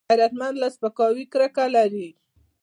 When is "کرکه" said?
1.33-1.65